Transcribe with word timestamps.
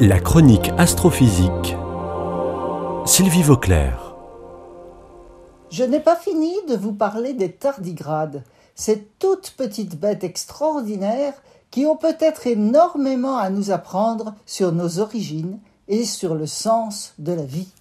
La 0.00 0.20
chronique 0.20 0.70
astrophysique. 0.78 1.74
Sylvie 3.04 3.42
Vauclair. 3.42 4.14
Je 5.70 5.82
n'ai 5.82 5.98
pas 5.98 6.14
fini 6.14 6.54
de 6.68 6.76
vous 6.76 6.92
parler 6.92 7.34
des 7.34 7.50
tardigrades, 7.50 8.44
ces 8.76 9.08
toutes 9.18 9.54
petites 9.56 9.98
bêtes 9.98 10.22
extraordinaires 10.22 11.34
qui 11.72 11.84
ont 11.84 11.96
peut-être 11.96 12.46
énormément 12.46 13.38
à 13.38 13.50
nous 13.50 13.72
apprendre 13.72 14.36
sur 14.46 14.70
nos 14.70 15.00
origines 15.00 15.58
et 15.88 16.04
sur 16.04 16.36
le 16.36 16.46
sens 16.46 17.14
de 17.18 17.32
la 17.32 17.44
vie. 17.44 17.72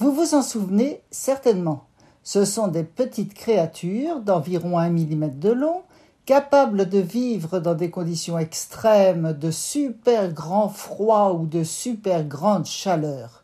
Vous 0.00 0.12
vous 0.12 0.34
en 0.34 0.42
souvenez 0.42 1.00
certainement. 1.12 1.84
Ce 2.24 2.44
sont 2.44 2.66
des 2.66 2.82
petites 2.84 3.34
créatures 3.34 4.18
d'environ 4.18 4.78
un 4.78 4.90
millimètre 4.90 5.38
de 5.38 5.50
long, 5.50 5.82
capables 6.30 6.88
de 6.88 7.00
vivre 7.00 7.58
dans 7.58 7.74
des 7.74 7.90
conditions 7.90 8.38
extrêmes 8.38 9.32
de 9.32 9.50
super 9.50 10.32
grand 10.32 10.68
froid 10.68 11.32
ou 11.32 11.44
de 11.44 11.64
super 11.64 12.22
grande 12.22 12.66
chaleur. 12.66 13.42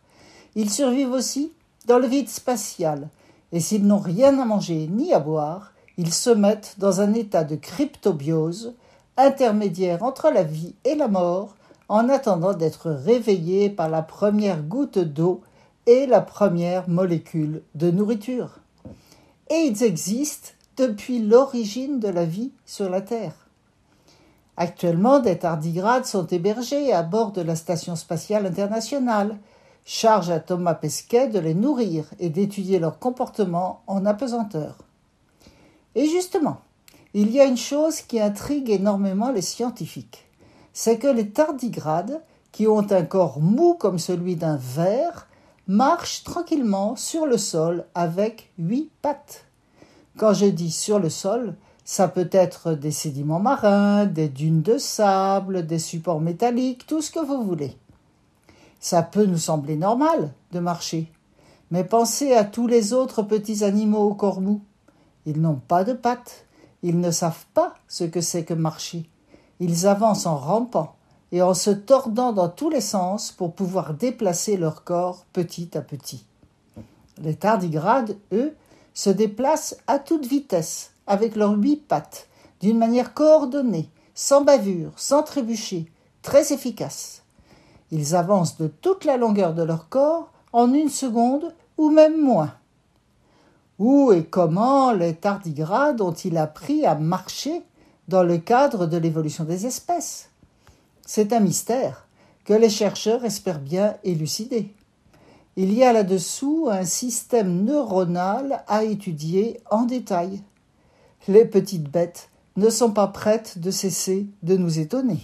Ils 0.54 0.70
survivent 0.70 1.10
aussi 1.10 1.52
dans 1.86 1.98
le 1.98 2.06
vide 2.06 2.28
spatial, 2.28 3.08
et 3.50 3.58
s'ils 3.58 3.84
n'ont 3.84 3.98
rien 3.98 4.38
à 4.38 4.44
manger 4.44 4.86
ni 4.88 5.12
à 5.12 5.18
boire, 5.18 5.72
ils 5.98 6.14
se 6.14 6.30
mettent 6.30 6.76
dans 6.78 7.00
un 7.00 7.12
état 7.14 7.42
de 7.42 7.56
cryptobiose, 7.56 8.74
intermédiaire 9.16 10.04
entre 10.04 10.30
la 10.30 10.44
vie 10.44 10.76
et 10.84 10.94
la 10.94 11.08
mort, 11.08 11.56
en 11.88 12.08
attendant 12.08 12.54
d'être 12.54 12.92
réveillés 12.92 13.68
par 13.68 13.88
la 13.88 14.02
première 14.02 14.62
goutte 14.62 15.00
d'eau 15.00 15.40
et 15.88 16.06
la 16.06 16.20
première 16.20 16.88
molécule 16.88 17.62
de 17.74 17.90
nourriture. 17.90 18.60
Et 19.50 19.56
ils 19.56 19.82
existent 19.82 20.50
depuis 20.76 21.20
l'origine 21.20 22.00
de 22.00 22.08
la 22.08 22.24
vie 22.24 22.52
sur 22.64 22.90
la 22.90 23.00
Terre. 23.00 23.46
Actuellement, 24.56 25.18
des 25.18 25.38
tardigrades 25.38 26.06
sont 26.06 26.26
hébergés 26.26 26.92
à 26.92 27.02
bord 27.02 27.32
de 27.32 27.42
la 27.42 27.56
Station 27.56 27.94
spatiale 27.94 28.46
internationale. 28.46 29.38
Charge 29.84 30.30
à 30.30 30.40
Thomas 30.40 30.74
Pesquet 30.74 31.28
de 31.28 31.38
les 31.38 31.54
nourrir 31.54 32.06
et 32.18 32.30
d'étudier 32.30 32.78
leur 32.78 32.98
comportement 32.98 33.82
en 33.86 34.04
apesanteur. 34.06 34.78
Et 35.94 36.06
justement, 36.06 36.58
il 37.14 37.30
y 37.30 37.40
a 37.40 37.44
une 37.44 37.56
chose 37.56 38.00
qui 38.00 38.20
intrigue 38.20 38.70
énormément 38.70 39.30
les 39.30 39.42
scientifiques. 39.42 40.26
C'est 40.72 40.98
que 40.98 41.06
les 41.06 41.30
tardigrades, 41.30 42.20
qui 42.52 42.66
ont 42.66 42.90
un 42.90 43.02
corps 43.02 43.40
mou 43.40 43.74
comme 43.74 43.98
celui 43.98 44.36
d'un 44.36 44.56
ver, 44.56 45.28
marchent 45.66 46.24
tranquillement 46.24 46.96
sur 46.96 47.26
le 47.26 47.38
sol 47.38 47.86
avec 47.94 48.50
huit 48.58 48.90
pattes. 49.02 49.44
Quand 50.16 50.32
je 50.32 50.46
dis 50.46 50.70
sur 50.70 50.98
le 50.98 51.10
sol, 51.10 51.56
ça 51.84 52.08
peut 52.08 52.28
être 52.32 52.72
des 52.72 52.90
sédiments 52.90 53.38
marins, 53.38 54.06
des 54.06 54.30
dunes 54.30 54.62
de 54.62 54.78
sable, 54.78 55.66
des 55.66 55.78
supports 55.78 56.20
métalliques, 56.20 56.86
tout 56.86 57.02
ce 57.02 57.10
que 57.10 57.24
vous 57.24 57.42
voulez. 57.42 57.76
Ça 58.80 59.02
peut 59.02 59.26
nous 59.26 59.36
sembler 59.36 59.76
normal 59.76 60.32
de 60.52 60.58
marcher, 60.58 61.12
mais 61.70 61.84
pensez 61.84 62.32
à 62.32 62.44
tous 62.44 62.66
les 62.66 62.94
autres 62.94 63.22
petits 63.22 63.62
animaux 63.62 64.08
au 64.08 64.14
corps 64.14 64.40
mou. 64.40 64.62
Ils 65.26 65.40
n'ont 65.40 65.60
pas 65.68 65.84
de 65.84 65.92
pattes, 65.92 66.46
ils 66.82 66.98
ne 66.98 67.10
savent 67.10 67.46
pas 67.52 67.74
ce 67.86 68.04
que 68.04 68.22
c'est 68.22 68.44
que 68.44 68.54
marcher. 68.54 69.10
Ils 69.60 69.86
avancent 69.86 70.26
en 70.26 70.36
rampant 70.38 70.96
et 71.30 71.42
en 71.42 71.52
se 71.52 71.70
tordant 71.70 72.32
dans 72.32 72.48
tous 72.48 72.70
les 72.70 72.80
sens 72.80 73.32
pour 73.32 73.52
pouvoir 73.52 73.92
déplacer 73.92 74.56
leur 74.56 74.82
corps 74.82 75.26
petit 75.34 75.76
à 75.76 75.82
petit. 75.82 76.24
Les 77.20 77.34
tardigrades, 77.34 78.16
eux, 78.32 78.54
se 78.96 79.10
déplacent 79.10 79.76
à 79.86 79.98
toute 79.98 80.26
vitesse, 80.26 80.90
avec 81.06 81.36
leurs 81.36 81.52
huit 81.52 81.76
pattes, 81.76 82.28
d'une 82.60 82.78
manière 82.78 83.12
coordonnée, 83.12 83.90
sans 84.14 84.40
bavure, 84.40 84.92
sans 84.96 85.22
trébucher, 85.22 85.92
très 86.22 86.54
efficace. 86.54 87.22
Ils 87.92 88.16
avancent 88.16 88.56
de 88.56 88.68
toute 88.68 89.04
la 89.04 89.18
longueur 89.18 89.52
de 89.52 89.62
leur 89.62 89.90
corps 89.90 90.32
en 90.52 90.72
une 90.72 90.88
seconde 90.88 91.54
ou 91.76 91.90
même 91.90 92.18
moins. 92.18 92.54
Où 93.78 94.12
et 94.12 94.24
comment 94.24 94.92
les 94.92 95.14
tardigrades 95.14 96.00
ont-ils 96.00 96.38
appris 96.38 96.86
à 96.86 96.94
marcher 96.94 97.62
dans 98.08 98.22
le 98.22 98.38
cadre 98.38 98.86
de 98.86 98.96
l'évolution 98.96 99.44
des 99.44 99.66
espèces? 99.66 100.30
C'est 101.04 101.34
un 101.34 101.40
mystère 101.40 102.06
que 102.46 102.54
les 102.54 102.70
chercheurs 102.70 103.26
espèrent 103.26 103.60
bien 103.60 103.98
élucider. 104.04 104.74
Il 105.58 105.72
y 105.72 105.82
a 105.84 105.94
là-dessous 105.94 106.68
un 106.70 106.84
système 106.84 107.64
neuronal 107.64 108.62
à 108.68 108.84
étudier 108.84 109.58
en 109.70 109.84
détail. 109.84 110.42
Les 111.28 111.46
petites 111.46 111.90
bêtes 111.90 112.28
ne 112.56 112.68
sont 112.68 112.90
pas 112.90 113.06
prêtes 113.06 113.58
de 113.58 113.70
cesser 113.70 114.26
de 114.42 114.58
nous 114.58 114.78
étonner. 114.78 115.20